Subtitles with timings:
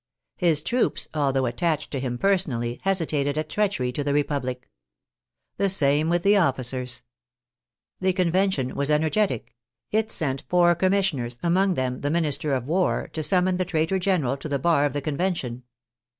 [0.37, 4.67] His troops, although attached to him personally, hesitated at treachery to the Republic.
[5.57, 7.03] The same with the officers.
[7.99, 9.49] The Convention was ener getic;
[9.91, 13.99] it sent four commissioners, among them the Min ister of War, to summon the traitor
[13.99, 15.61] general to the bar of the Convention.